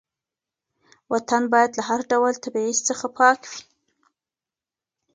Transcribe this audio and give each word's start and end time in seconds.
وطن 1.11 1.41
باید 1.53 1.71
له 1.77 1.83
هر 1.89 1.99
ډول 2.11 2.33
تبعیض 2.43 2.77
څخه 2.89 3.05
پاک 3.19 3.39
وي. 3.49 3.61